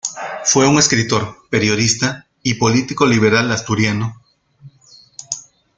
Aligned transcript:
Fue 0.45 0.67
un 0.67 0.79
escritor, 0.79 1.43
periodista 1.51 2.25
y 2.41 2.55
político 2.55 3.05
liberal 3.05 3.51
asturiano. 3.51 4.19